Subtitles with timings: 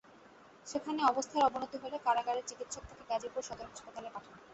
[0.67, 4.35] সেখানে অবস্থার অবনতি হলে কারাগারের চিকিত্সক তাঁকে গাজীপুর সদর হাসপাতালে পাঠান।